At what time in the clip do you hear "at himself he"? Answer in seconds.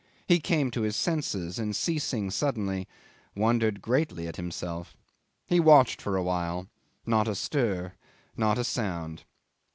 4.27-5.59